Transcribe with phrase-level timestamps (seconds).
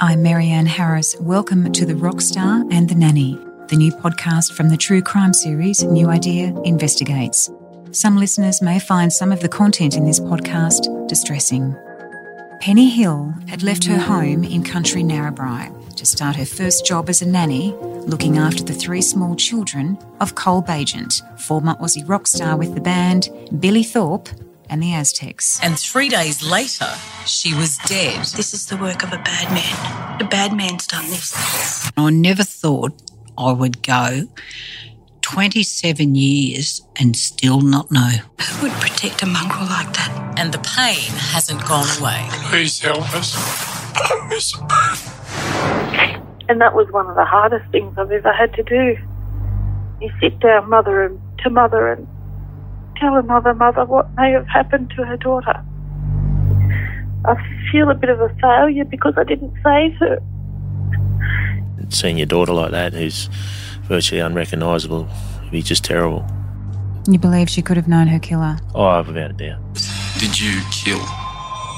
[0.00, 1.14] I'm Marianne Harris.
[1.20, 3.38] Welcome to The Rockstar and the Nanny,
[3.68, 7.48] the new podcast from the true crime series New Idea Investigates.
[7.94, 11.76] Some listeners may find some of the content in this podcast distressing.
[12.60, 17.22] Penny Hill had left her home in country Narrabri to start her first job as
[17.22, 22.56] a nanny, looking after the three small children of Cole Baigent, former Aussie rock star
[22.56, 23.28] with the band,
[23.60, 24.28] Billy Thorpe,
[24.68, 25.60] and the Aztecs.
[25.62, 26.92] And three days later,
[27.26, 28.24] she was dead.
[28.34, 30.20] This is the work of a bad man.
[30.20, 31.92] A bad man's done this.
[31.96, 33.00] I never thought
[33.38, 34.26] I would go
[35.24, 38.10] 27 years and still not know.
[38.42, 40.34] Who would protect a mongrel like that?
[40.36, 42.26] And the pain hasn't gone away.
[42.50, 43.34] Please help us.
[43.96, 44.60] I miss her.
[46.50, 48.98] And that was one of the hardest things I've ever had to do.
[50.02, 52.06] You sit down, mother and to mother, and
[52.98, 55.64] tell another mother what may have happened to her daughter.
[57.24, 57.34] I
[57.72, 60.18] feel a bit of a failure because I didn't save her.
[61.88, 63.30] seeing your daughter like that, who's
[63.84, 65.08] virtually unrecognisable,
[65.42, 66.24] would be just terrible.
[67.06, 68.58] You believe she could have known her killer?
[68.74, 69.60] Oh, I've without a doubt.
[70.18, 71.00] Did you kill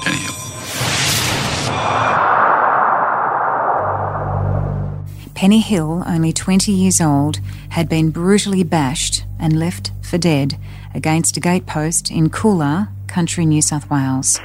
[0.01, 0.33] Penny Hill?
[5.35, 7.39] Penny Hill, only 20 years old,
[7.69, 10.57] had been brutally bashed and left for dead
[10.95, 14.39] against a gatepost in Coolah, country New South Wales.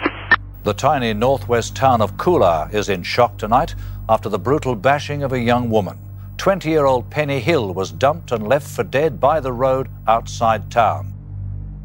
[0.64, 3.74] The tiny northwest town of Coolah is in shock tonight
[4.08, 5.98] after the brutal bashing of a young woman.
[6.42, 10.72] 20 year old Penny Hill was dumped and left for dead by the road outside
[10.72, 11.14] town.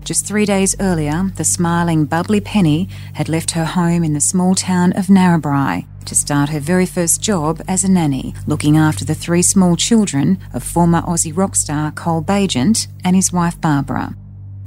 [0.03, 4.56] Just three days earlier, the smiling, bubbly Penny had left her home in the small
[4.56, 9.13] town of Narrabri to start her very first job as a nanny, looking after the
[9.13, 14.16] three small children of former Aussie rock star Cole Baigent and his wife Barbara.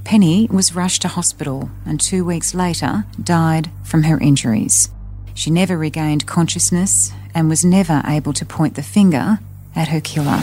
[0.04, 4.90] Penny was rushed to hospital and two weeks later died from her injuries.
[5.34, 9.40] She never regained consciousness and was never able to point the finger
[9.74, 10.42] at her killer.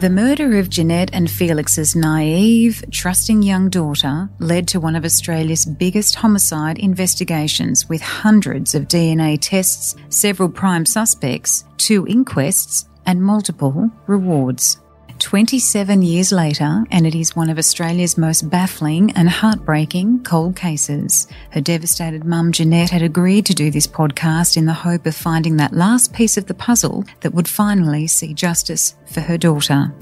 [0.00, 5.64] The murder of Jeanette and Felix's naive, trusting young daughter led to one of Australia's
[5.64, 13.90] biggest homicide investigations with hundreds of DNA tests, several prime suspects, two inquests, and multiple
[14.06, 14.78] rewards.
[15.18, 21.26] 27 years later, and it is one of Australia's most baffling and heartbreaking cold cases.
[21.50, 25.56] Her devastated mum, Jeanette, had agreed to do this podcast in the hope of finding
[25.56, 29.92] that last piece of the puzzle that would finally see justice for her daughter.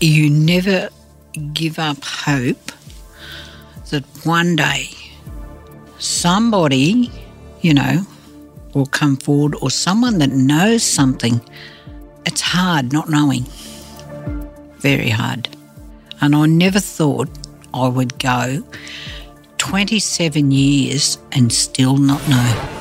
[0.00, 0.88] You never
[1.52, 2.72] give up hope
[3.90, 4.88] that one day
[5.98, 7.10] somebody,
[7.60, 8.04] you know,
[8.74, 11.40] will come forward or someone that knows something.
[12.26, 13.46] It's hard not knowing.
[14.80, 15.48] Very hard.
[16.20, 17.28] And I never thought
[17.72, 18.62] I would go
[19.58, 22.76] 27 years and still not know.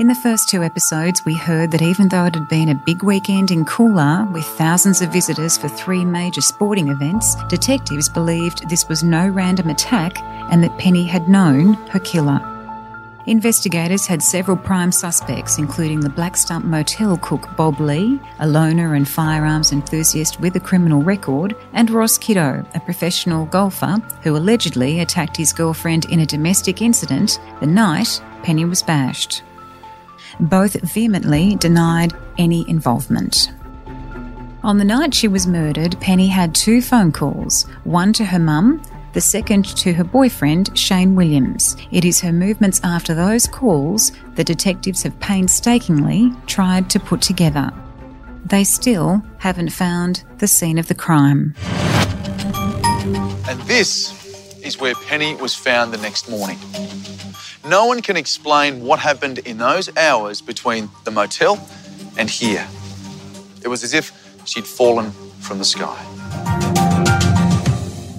[0.00, 3.02] In the first two episodes, we heard that even though it had been a big
[3.02, 8.88] weekend in Coolah with thousands of visitors for three major sporting events, detectives believed this
[8.88, 10.20] was no random attack
[10.52, 12.40] and that Penny had known her killer.
[13.28, 18.94] Investigators had several prime suspects, including the Black Stump Motel cook Bob Lee, a loner
[18.94, 25.00] and firearms enthusiast with a criminal record, and Ross Kiddo, a professional golfer who allegedly
[25.00, 29.42] attacked his girlfriend in a domestic incident the night Penny was bashed.
[30.40, 33.52] Both vehemently denied any involvement.
[34.64, 38.80] On the night she was murdered, Penny had two phone calls one to her mum,
[39.12, 41.76] the second to her boyfriend, Shane Williams.
[41.90, 47.72] It is her movements after those calls the detectives have painstakingly tried to put together.
[48.44, 51.54] They still haven't found the scene of the crime.
[53.48, 54.12] And this
[54.62, 56.58] is where Penny was found the next morning.
[57.66, 61.58] No one can explain what happened in those hours between the motel
[62.16, 62.66] and here.
[63.62, 64.12] It was as if
[64.44, 65.10] she'd fallen
[65.40, 66.07] from the sky.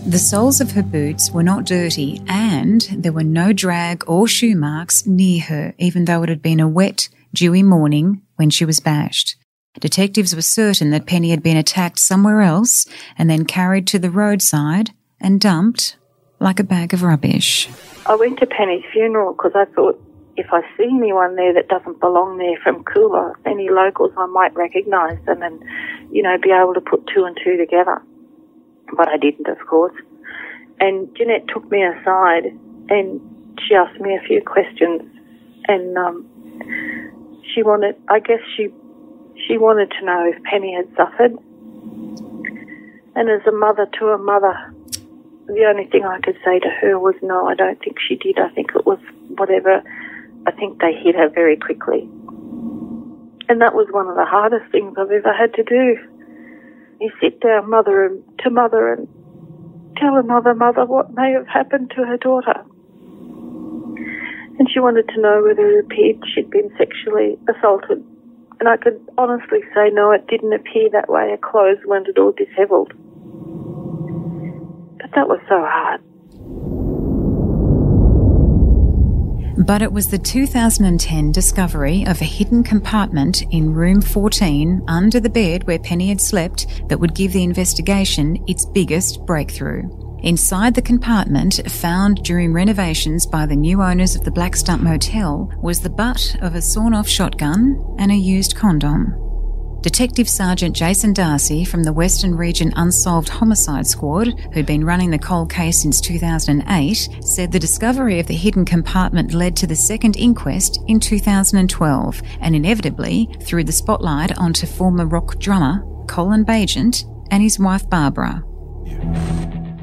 [0.10, 4.56] The soles of her boots were not dirty, and there were no drag or shoe
[4.56, 8.80] marks near her, even though it had been a wet, dewy morning when she was
[8.80, 9.36] bashed.
[9.80, 12.88] Detectives were certain that Penny had been attacked somewhere else
[13.20, 14.90] and then carried to the roadside
[15.22, 15.96] and dumped
[16.40, 17.70] like a bag of rubbish.
[18.08, 20.02] I went to Penny's funeral because I thought
[20.38, 24.56] if I see anyone there that doesn't belong there from Coolah, any locals, I might
[24.56, 25.64] recognise them and,
[26.12, 28.02] you know, be able to put two and two together.
[28.96, 29.96] But I didn't, of course.
[30.80, 32.46] And Jeanette took me aside
[32.90, 33.20] and
[33.68, 35.02] she asked me a few questions
[35.68, 36.26] and um,
[37.54, 38.70] she wanted, I guess she
[39.48, 41.38] she wanted to know if Penny had suffered.
[43.16, 44.54] And as a mother to a mother,
[45.48, 48.38] the only thing I could say to her was no, I don't think she did.
[48.40, 49.00] I think it was
[49.38, 49.82] whatever.
[50.46, 52.08] I think they hit her very quickly.
[53.50, 55.98] And that was one of the hardest things I've ever had to do.
[57.00, 59.08] You sit down mother and, to mother and
[59.98, 62.64] tell another mother what may have happened to her daughter.
[64.60, 68.04] And she wanted to know whether it appeared she'd been sexually assaulted
[68.60, 71.30] and I could honestly say, no, it didn't appear that way.
[71.30, 72.92] Her clothes weren't at all dishevelled.
[75.00, 76.02] But that was so hard.
[79.58, 85.30] But it was the 2010 discovery of a hidden compartment in room 14 under the
[85.30, 89.84] bed where Penny had slept that would give the investigation its biggest breakthrough.
[90.22, 95.50] Inside the compartment, found during renovations by the new owners of the Black Stump Motel,
[95.62, 99.29] was the butt of a sawn off shotgun and a used condom.
[99.82, 105.18] Detective Sergeant Jason Darcy from the Western Region Unsolved Homicide Squad, who'd been running the
[105.18, 110.18] cold case since 2008, said the discovery of the hidden compartment led to the second
[110.18, 117.42] inquest in 2012 and inevitably threw the spotlight onto former rock drummer Colin Baigent and
[117.42, 118.44] his wife Barbara.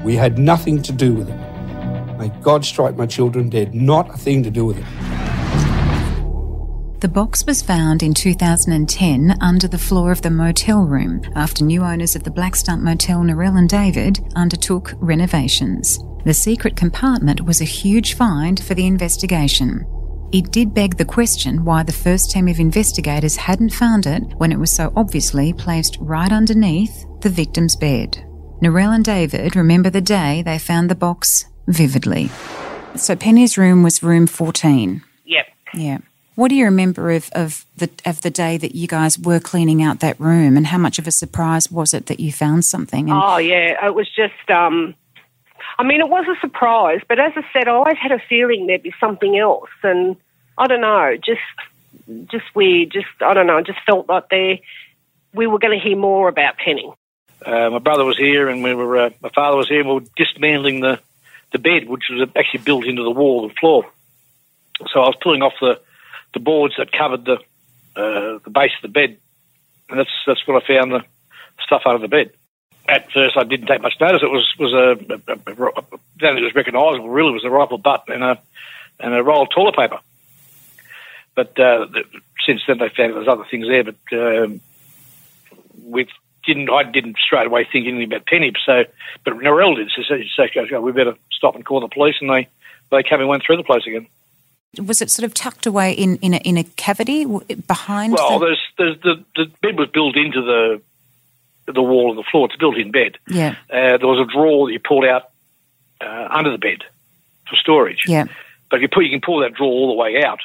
[0.03, 2.17] We had nothing to do with it.
[2.19, 3.73] May God strike my children dead.
[3.73, 5.06] Not a thing to do with it.
[6.99, 11.83] The box was found in 2010 under the floor of the motel room after new
[11.83, 15.99] owners of the Black Stump Motel, Narelle and David, undertook renovations.
[16.25, 19.85] The secret compartment was a huge find for the investigation.
[20.33, 24.51] It did beg the question why the first team of investigators hadn't found it when
[24.51, 28.25] it was so obviously placed right underneath the victim's bed.
[28.63, 32.31] Narelle and David remember the day they found the box vividly.
[32.95, 35.03] So Penny's room was room 14.
[35.25, 35.45] Yep.
[35.75, 35.97] Yeah.
[36.37, 39.81] What do you remember of, of the of the day that you guys were cleaning
[39.81, 43.09] out that room, and how much of a surprise was it that you found something?
[43.09, 44.47] And Oh yeah, it was just.
[44.51, 44.93] um
[45.79, 48.67] I mean, it was a surprise, but as I said, I always had a feeling
[48.67, 50.15] there'd be something else, and
[50.59, 52.91] I don't know, just just weird.
[52.91, 54.59] Just I don't know, I just felt like there
[55.33, 56.93] we were going to hear more about Penny.
[57.43, 58.95] Uh, my brother was here, and we were.
[58.95, 60.99] Uh, my father was here, and we were dismantling the
[61.51, 63.87] the bed, which was actually built into the wall of the floor.
[64.93, 65.79] So I was pulling off the
[66.33, 67.37] the boards that covered the
[67.95, 69.17] uh, the base of the bed,
[69.89, 71.03] and that's that's when I found the
[71.63, 72.31] stuff under the bed.
[72.87, 74.21] At first, I didn't take much notice.
[74.23, 77.09] It was was a, a, a, a it was recognisable.
[77.09, 78.39] Really, was a rifle butt and a
[78.99, 79.99] and a roll of toilet paper.
[81.35, 82.03] But uh, the,
[82.45, 83.83] since then, they found there's other things there.
[83.83, 84.61] But um,
[85.83, 86.07] we
[86.45, 86.69] didn't.
[86.69, 88.53] I didn't straight away think anything about Penny.
[88.65, 88.85] So,
[89.23, 89.91] but Narelle did.
[89.95, 92.47] So said, "Okay, we better stop and call the police." And they
[92.89, 94.07] they came and went through the place again.
[94.79, 98.13] Was it sort of tucked away in, in a in a cavity behind?
[98.13, 98.45] Well, the...
[98.45, 100.81] there's, there's the the bed was built into the
[101.71, 102.45] the wall of the floor.
[102.45, 103.17] It's a built-in bed.
[103.27, 105.29] yeah, Uh, there was a drawer that you pulled out
[106.01, 106.83] uh, under the bed
[107.49, 108.03] for storage.
[108.07, 108.25] yeah,
[108.69, 110.39] But you put you can pull that drawer all the way out,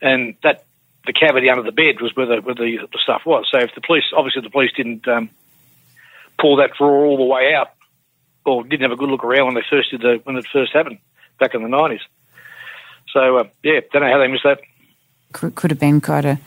[0.00, 0.64] and that
[1.06, 3.46] the cavity under the bed was where the where the, the stuff was.
[3.50, 5.30] So if the police, obviously the police didn't um,
[6.38, 7.70] pull that drawer all the way out,
[8.44, 10.72] or didn't have a good look around when they first did the when it first
[10.72, 10.98] happened
[11.38, 12.02] back in the nineties.
[13.12, 14.60] So uh, yeah, don't know how they missed that.
[15.32, 16.38] could, could have been quite a,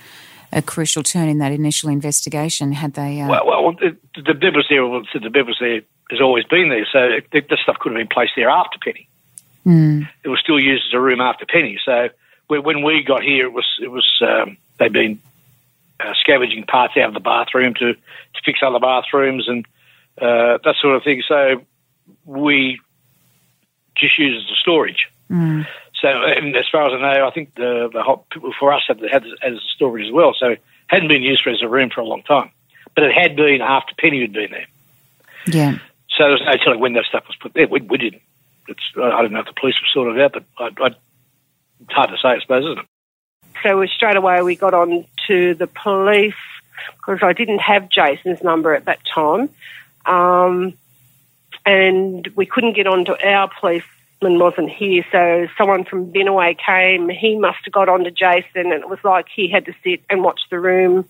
[0.52, 3.22] a crucial turn in that initial investigation had they.
[3.22, 3.76] Uh, Well, well,
[4.16, 4.82] the bed was there.
[4.82, 5.82] The was there.
[6.12, 6.86] Has always been there.
[6.92, 9.08] So it, this stuff could have been placed there after Penny.
[9.66, 11.80] mm, It was still used as a room after Penny.
[11.84, 12.10] So
[12.48, 15.20] when, when we got here, it was it was um, they'd been
[16.00, 19.66] uh, scavenging parts out of the bathroom to to fix other bathrooms and
[20.22, 21.24] uh, that sort of thing.
[21.28, 21.64] So
[22.24, 22.80] we
[23.98, 25.08] just used it as the storage.
[25.32, 25.66] mm.
[26.02, 28.84] So, and as far as I know, I think the, the hot people for us
[28.88, 30.36] had had it as storage as well.
[30.38, 32.52] So, it hadn't been used for as a room for a long time,
[32.96, 34.68] but it had been after Penny had been there.
[35.48, 35.78] yeah.
[36.18, 37.68] So there was no telling when that stuff was put there.
[37.68, 38.22] We, we didn't.
[38.68, 40.88] It's, I don't know if the police were sorted out, but I, I,
[41.82, 42.86] it's hard to say, I suppose, isn't it?
[43.64, 46.34] So we, straight away we got on to the police.
[46.98, 49.50] because I didn't have Jason's number at that time.
[50.06, 50.74] Um,
[51.66, 53.50] and we couldn't get onto our
[54.26, 57.10] policeman wasn't here, so someone from Binnaway came.
[57.10, 60.24] He must have got onto Jason, and it was like he had to sit and
[60.24, 61.06] watch the room.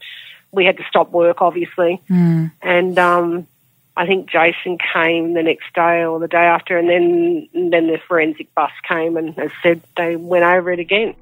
[0.51, 2.51] We had to stop work, obviously, Mm.
[2.61, 3.47] and um,
[3.97, 7.87] I think Jason came the next day or the day after, and then and then
[7.87, 11.15] the forensic bus came and as said they went over it again.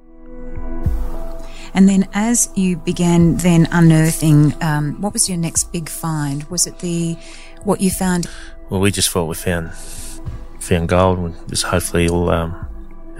[1.76, 6.44] And then, as you began then unearthing, um, what was your next big find?
[6.52, 7.18] Was it the
[7.64, 8.28] what you found?
[8.70, 9.72] Well, we just thought we found
[10.64, 12.68] found gold, and just hopefully it'll um,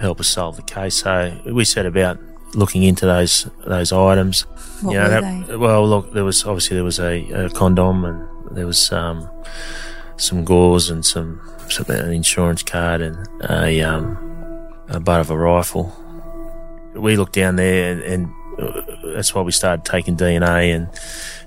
[0.00, 0.96] help us solve the case.
[0.96, 2.18] So we set about
[2.54, 4.42] looking into those those items.
[4.82, 5.56] What You know, were that- they?
[5.56, 9.28] Well, look, there was obviously there was a, a condom, and there was um,
[10.16, 13.16] some gauze and some, some an insurance card and
[13.50, 14.18] a um,
[14.88, 15.92] a butt of a rifle.
[16.94, 18.80] We looked down there, and, and uh,
[19.14, 20.88] that's why we started taking DNA and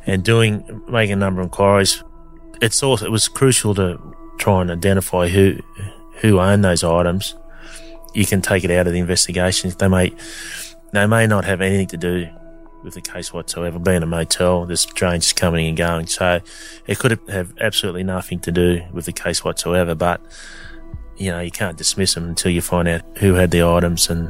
[0.05, 2.03] and doing making a number of inquiries.
[2.61, 3.99] It's also it was crucial to
[4.37, 5.57] try and identify who
[6.21, 7.35] who owned those items.
[8.13, 9.71] You can take it out of the investigation.
[9.77, 10.13] They may
[10.91, 12.27] they may not have anything to do
[12.83, 13.79] with the case whatsoever.
[13.79, 16.39] Being a motel, this there's strangers coming and going, so
[16.85, 19.95] it could have absolutely nothing to do with the case whatsoever.
[19.95, 20.21] But
[21.17, 24.29] you know, you can't dismiss them until you find out who had the items and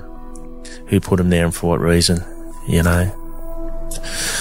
[0.87, 2.23] who put them there and for what reason.
[2.67, 3.05] You know.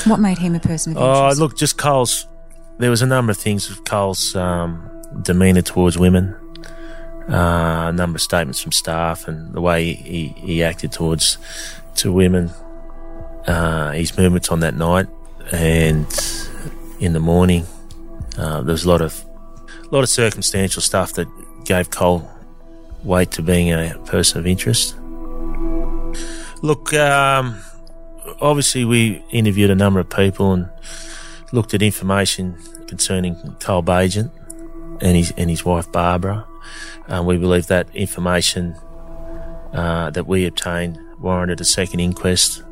[0.06, 1.38] What made him a person of interest?
[1.38, 2.26] Oh, look, just Cole's.
[2.78, 4.90] There was a number of things with Cole's um,
[5.23, 6.35] demeanour towards women.
[7.28, 11.38] Uh, a number of statements from staff and the way he, he acted towards
[11.96, 12.50] to women.
[13.46, 15.06] Uh, his movements on that night
[15.52, 16.06] and
[17.00, 17.66] in the morning.
[18.38, 19.25] Uh, there was a lot of
[19.82, 21.28] a lot of circumstantial stuff that
[21.64, 22.28] gave Cole
[23.04, 24.96] weight to being a person of interest.
[26.62, 27.62] Look, um,
[28.40, 30.68] obviously we interviewed a number of people and
[31.52, 32.56] looked at information
[32.88, 34.30] concerning Cole Baigent
[35.00, 36.47] and his and his wife Barbara.
[37.09, 38.75] Uh, we believe that information
[39.73, 42.62] uh, that we obtained warranted a second inquest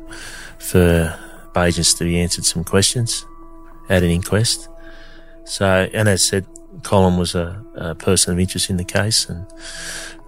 [0.59, 1.17] for
[1.53, 3.25] Baigents to be answered some questions
[3.87, 4.67] at an inquest.
[5.45, 6.45] So, and as said,
[6.83, 9.45] Colin was a, a person of interest in the case, and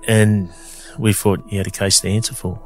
[0.08, 0.50] and
[0.98, 2.60] we thought he had a case to answer for.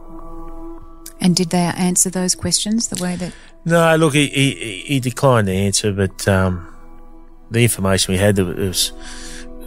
[1.19, 3.33] and did they answer those questions the way that?
[3.63, 6.67] No, look, he, he, he declined to answer, but um,
[7.51, 8.93] the information we had, there was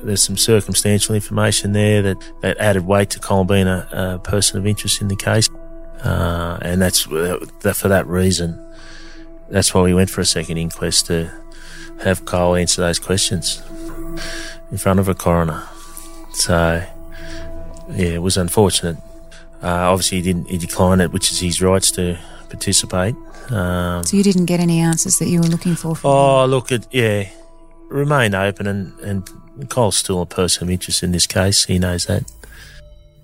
[0.02, 4.58] there's some circumstantial information there that, that added weight to Colin being a, a person
[4.58, 5.48] of interest in the case,
[6.02, 8.60] uh, and that's that for that reason.
[9.50, 11.30] That's why we went for a second inquest to
[12.02, 13.62] have Cole answer those questions
[14.70, 15.62] in front of a coroner.
[16.32, 16.82] So,
[17.90, 18.96] yeah, it was unfortunate.
[19.62, 20.48] Uh, obviously, he didn't.
[20.50, 23.14] He declined it, which is his rights to participate.
[23.50, 25.94] Um, So you didn't get any answers that you were looking for.
[25.94, 27.28] From Oh, look, it, yeah,
[27.94, 31.64] remain open, and, and Cole's still a person of interest in this case.
[31.64, 32.30] He knows that.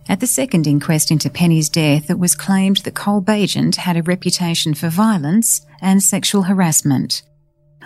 [0.09, 4.03] At the second inquest into Penny's death, it was claimed that Cole Baigent had a
[4.03, 7.23] reputation for violence and sexual harassment.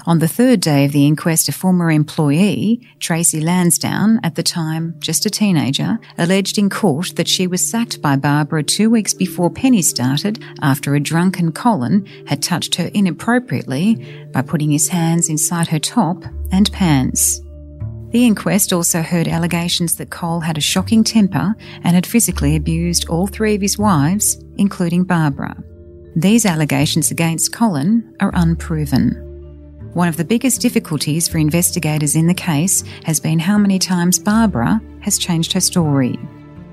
[0.07, 4.95] On the third day of the inquest, a former employee, Tracy Lansdowne, at the time
[4.99, 9.51] just a teenager, alleged in court that she was sacked by Barbara two weeks before
[9.51, 15.69] Penny started after a drunken Colin had touched her inappropriately by putting his hands inside
[15.69, 17.41] her top and pants.
[18.11, 23.09] The inquest also heard allegations that Cole had a shocking temper and had physically abused
[23.09, 25.57] all three of his wives, including Barbara.
[26.15, 29.21] These allegations against Colin are unproven.
[29.95, 34.19] One of the biggest difficulties for investigators in the case has been how many times
[34.19, 36.17] Barbara has changed her story.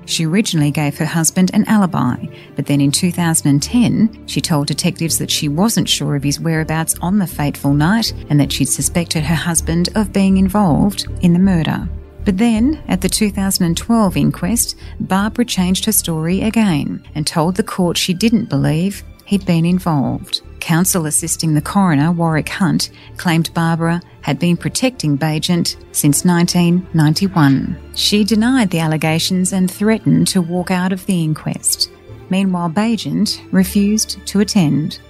[0.04, 5.30] She originally gave her husband an alibi, but then in 2010, she told detectives that
[5.30, 9.34] she wasn't sure of his whereabouts on the fateful night and that she'd suspected her
[9.34, 11.88] husband of being involved in the murder.
[12.24, 17.96] But then, at the 2012 inquest, Barbara changed her story again and told the court
[17.96, 20.42] she didn't believe he'd been involved.
[20.62, 27.76] Counsel assisting the coroner, Warwick Hunt, claimed Barbara had been protecting Baigent since 1991.
[27.96, 31.90] She denied the allegations and threatened to walk out of the inquest.
[32.30, 35.00] Meanwhile, Baigent refused to attend.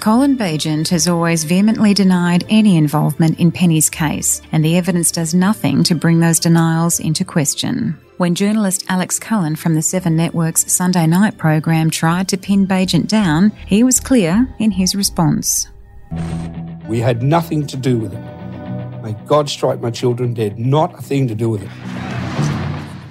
[0.00, 5.34] Colin Baigent has always vehemently denied any involvement in Penny's case, and the evidence does
[5.34, 7.98] nothing to bring those denials into question.
[8.18, 13.08] When journalist Alex Cullen from the Seven Network's Sunday night program tried to pin Baigent
[13.08, 15.68] down, he was clear in his response.
[16.88, 19.02] We had nothing to do with it.
[19.02, 20.58] May God strike my children dead.
[20.58, 21.68] Not a thing to do with it.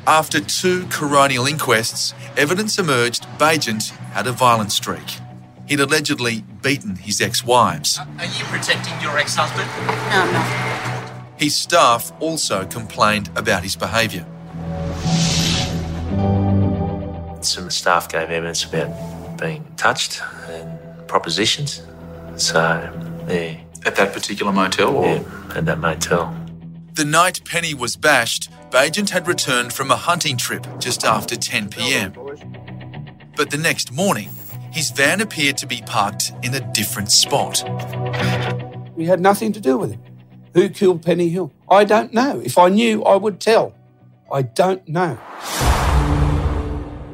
[0.08, 5.20] After two coronial inquests, evidence emerged Baigent had a violent streak.
[5.68, 8.00] he'd allegedly beaten his ex wives.
[8.00, 9.70] Are you protecting your ex husband?
[10.10, 11.36] No, no.
[11.38, 14.26] His staff also complained about his behaviour.
[17.46, 21.82] Some staff gave evidence about being touched and propositions.
[22.38, 22.60] So,
[23.28, 23.58] yeah.
[23.86, 24.96] At that particular motel?
[24.96, 25.06] Or?
[25.06, 25.24] Yeah,
[25.56, 26.36] at that motel.
[26.94, 31.70] The night Penny was bashed, Baigent had returned from a hunting trip just after 10
[31.70, 32.14] pm.
[33.36, 34.30] But the next morning,
[34.72, 37.64] his van appeared to be parked in a different spot.
[38.96, 40.00] We had nothing to do with it.
[40.54, 41.52] Who killed Penny Hill?
[41.70, 42.42] I don't know.
[42.44, 43.76] If I knew, I would tell.
[44.32, 45.20] I don't know.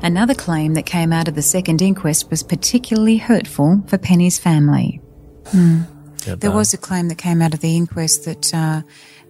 [0.03, 4.99] Another claim that came out of the second inquest was particularly hurtful for Penny's family.
[5.47, 5.81] Hmm.
[6.25, 8.81] There was a claim that came out of the inquest that uh,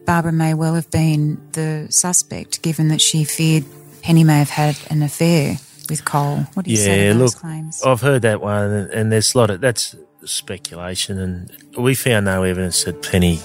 [0.06, 3.66] Barbara may well have been the suspect, given that she feared
[4.02, 5.58] Penny may have had an affair
[5.90, 6.40] with Cole.
[6.54, 7.82] What do you yeah, say to those look, claims?
[7.84, 12.44] I've heard that one, and, there's a lot of that's speculation, and we found no
[12.44, 13.40] evidence that Penny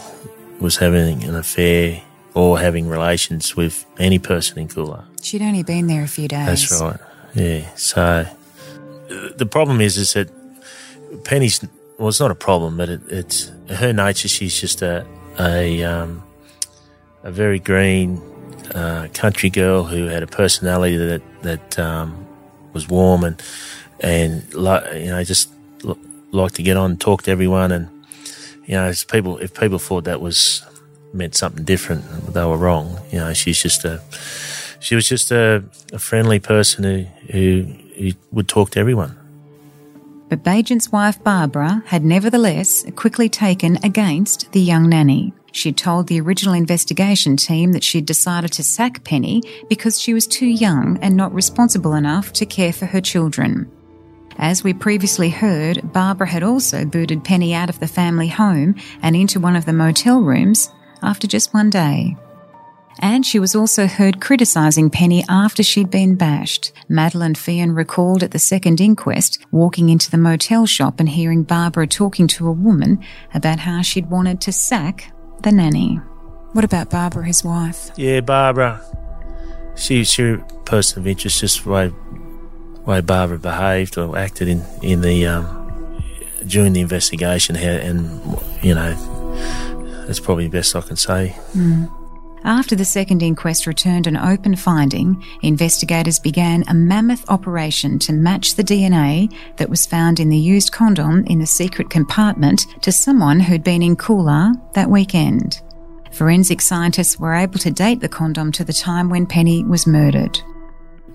[0.61, 2.03] was having an affair
[2.35, 5.05] or having relations with any person in Coolah.
[5.23, 6.69] She'd only been there a few days.
[6.69, 7.01] That's right.
[7.37, 7.69] Yeah.
[7.77, 8.27] So
[9.37, 10.31] the problem is, is that
[11.25, 11.65] Penny's
[11.99, 14.29] well, it's not a problem, but it, it's her nature.
[14.29, 15.07] She's just a
[15.39, 16.23] a um,
[17.23, 18.23] a very green
[18.75, 22.27] uh, country girl who had a personality that that um,
[22.73, 23.43] was warm and
[24.01, 25.51] and you know just
[26.33, 27.89] liked to get on and talk to everyone and
[28.67, 30.65] you know as people if people thought that was
[31.13, 34.03] meant something different they were wrong you know she's just a
[34.87, 37.67] she was just a, a friendly person who, who
[37.99, 39.19] who would talk to everyone
[40.29, 45.33] But Baigent's wife, Barbara, had nevertheless quickly taken against the young nanny.
[45.53, 50.27] She'd told the original investigation team that she'd decided to sack Penny because she was
[50.27, 53.71] too young and not responsible enough to care for her children.
[54.39, 59.17] As we previously heard, Barbara had also booted Penny out of the family home and
[59.17, 60.71] into one of the motel rooms
[61.03, 62.17] after just one day.
[63.01, 66.73] And she was also heard criticising Penny after she'd been bashed.
[66.89, 71.87] Madeline Fian recalled at the second inquest walking into the motel shop and hearing Barbara
[71.87, 73.05] talking to a woman
[73.35, 75.97] about how she'd wanted to sack the nanny.
[76.53, 77.91] What about Barbara, his wife?
[77.97, 78.83] Yeah, Barbara.
[79.77, 81.93] She she a person of interest, just the way
[82.87, 86.03] way Barbara behaved or acted in in the um,
[86.47, 88.95] during the investigation, how, and you know
[90.07, 91.37] that's probably the best I can say.
[91.53, 91.91] Mm.
[92.47, 98.55] After the second inquest returned an open finding, investigators began a mammoth operation to match
[98.55, 103.41] the DNA that was found in the used condom in the secret compartment to someone
[103.41, 105.61] who'd been in Coolah that weekend.
[106.13, 110.39] Forensic scientists were able to date the condom to the time when Penny was murdered.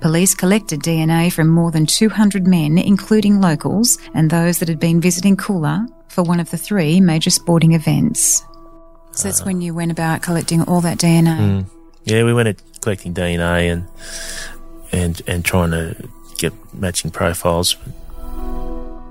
[0.01, 4.99] Police collected DNA from more than 200 men, including locals and those that had been
[4.99, 8.43] visiting Coolah for one of the three major sporting events.
[9.13, 11.37] So that's when you went about collecting all that DNA.
[11.37, 11.65] Mm.
[12.05, 13.87] Yeah, we went at collecting DNA and
[14.91, 15.95] and and trying to
[16.37, 17.75] get matching profiles.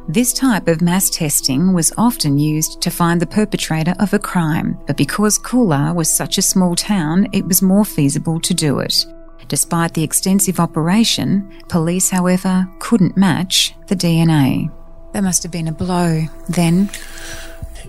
[0.09, 4.77] This type of mass testing was often used to find the perpetrator of a crime,
[4.89, 9.07] but because Coolah was such a small town, it was more feasible to do it.
[9.47, 14.73] Despite the extensive operation, police, however, couldn't match the DNA.
[15.13, 16.91] That must have been a blow then.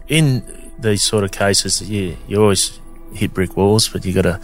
[0.08, 0.44] In
[0.82, 2.80] these sort of cases, you you always
[3.14, 4.40] hit brick walls, but you gotta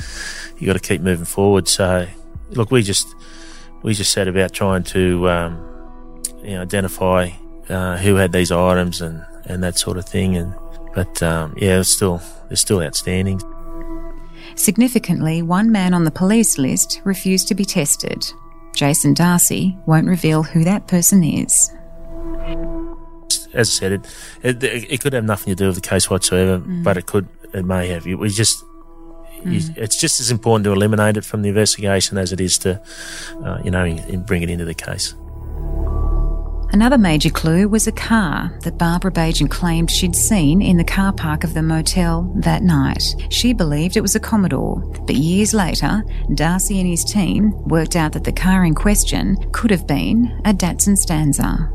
[0.57, 1.67] you gotta keep moving forward.
[1.67, 2.07] So,
[2.51, 3.07] look, we just
[3.83, 7.31] we just set about trying to um, you know identify
[7.69, 10.35] uh, who had these items and and that sort of thing.
[10.35, 10.53] And
[10.93, 13.41] but um, yeah, it's still it's still outstanding.
[14.55, 18.25] Significantly, one man on the police list refused to be tested.
[18.73, 21.71] Jason Darcy won't reveal who that person is.
[23.53, 24.01] As I said, it,
[24.43, 24.63] it
[24.93, 26.83] it could have nothing to do with the case whatsoever, Mm.
[26.83, 28.05] but it could it may have.
[28.05, 28.63] We just
[29.45, 32.81] you, it's just as important to eliminate it from the investigation as it is to
[33.45, 35.13] uh, you know in- bring it into the case.
[36.73, 41.13] Another major clue was a car that Barbara Baigent claimed she'd seen in the car
[41.13, 43.01] park of the motel that night.
[43.29, 46.03] She believed it was a Commodore, but years later,
[46.35, 50.53] Darcy and his team worked out that the car in question could have been a
[50.53, 51.71] Datsun Stanza.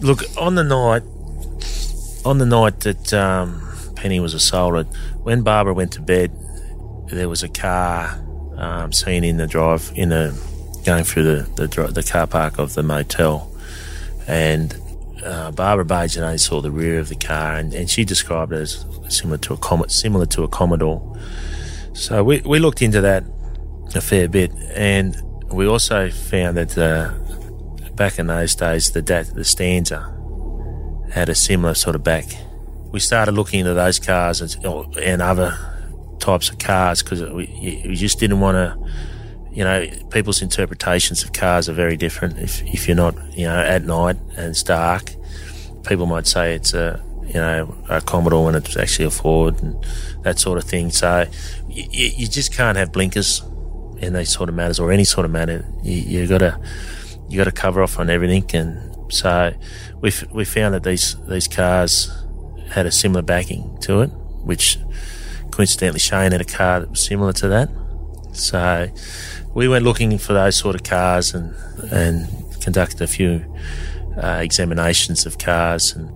[0.00, 1.02] Look, on the night,
[2.24, 3.62] on the night that um,
[3.96, 4.86] Penny was assaulted,
[5.22, 6.30] when Barbara went to bed,
[7.06, 8.20] there was a car
[8.56, 10.32] um, seen in the drive, in the
[10.84, 13.50] going through the the, the car park of the motel,
[14.26, 14.76] and
[15.24, 18.60] uh, Barbara Baigent only saw the rear of the car, and, and she described it
[18.60, 21.16] as similar to a Com- similar to a Commodore.
[21.94, 23.24] So we we looked into that
[23.94, 27.12] a fair bit, and we also found that uh,
[27.98, 29.02] back in those days, the
[29.34, 30.14] the stanza
[31.12, 32.24] had a similar sort of back.
[32.92, 34.64] We started looking into those cars and,
[34.96, 35.58] and other
[36.20, 38.90] types of cars because we, we just didn't want to
[39.58, 42.38] you know, people's interpretations of cars are very different.
[42.38, 45.14] If if you're not, you know, at night and it's dark,
[45.84, 49.84] people might say it's a, you know, a Commodore when it's actually a Ford and
[50.22, 50.90] that sort of thing.
[50.90, 51.26] So
[51.68, 53.42] you, you just can't have blinkers
[53.98, 55.64] in these sort of matters or any sort of matter.
[55.82, 56.60] You, you gotta
[57.28, 59.52] you gotta cover off on everything, and so
[60.00, 62.10] we we found that these these cars
[62.70, 64.08] had a similar backing to it,
[64.44, 64.78] which
[65.50, 67.68] coincidentally Shane had a car that was similar to that.
[68.32, 68.88] So
[69.54, 71.54] we went looking for those sort of cars and
[71.92, 72.28] and
[72.60, 73.44] conducted a few
[74.22, 76.12] uh, examinations of cars and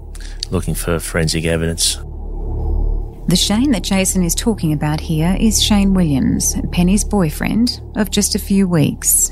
[0.50, 1.96] looking for forensic evidence.
[3.28, 8.34] The Shane that Jason is talking about here is Shane Williams, Penny's boyfriend of just
[8.34, 9.30] a few weeks.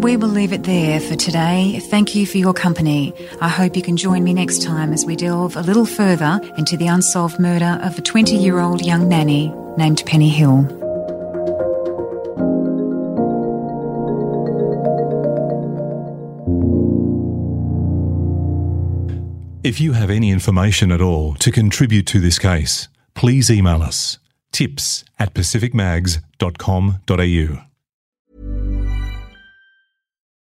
[0.00, 1.78] We will leave it there for today.
[1.90, 3.12] Thank you for your company.
[3.42, 6.78] I hope you can join me next time as we delve a little further into
[6.78, 10.66] the unsolved murder of a 20 year old young nanny named Penny Hill.
[19.62, 24.18] If you have any information at all to contribute to this case, please email us
[24.50, 27.69] tips at pacificmags.com.au.